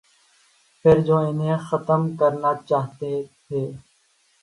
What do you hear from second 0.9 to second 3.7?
جو انہیں ختم کرنا چاہتے تھے۔